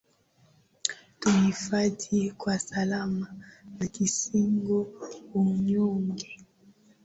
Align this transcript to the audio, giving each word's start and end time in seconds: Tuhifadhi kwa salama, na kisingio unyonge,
Tuhifadhi 1.19 2.31
kwa 2.31 2.59
salama, 2.59 3.33
na 3.79 3.87
kisingio 3.87 4.91
unyonge, 5.33 6.45